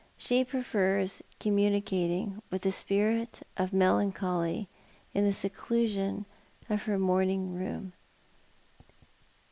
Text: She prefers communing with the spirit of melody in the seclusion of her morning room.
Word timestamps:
She 0.17 0.43
prefers 0.43 1.21
communing 1.39 2.41
with 2.49 2.63
the 2.63 2.71
spirit 2.71 3.45
of 3.55 3.71
melody 3.71 4.67
in 5.13 5.25
the 5.25 5.31
seclusion 5.31 6.25
of 6.67 6.81
her 6.89 6.97
morning 6.97 7.53
room. 7.53 7.93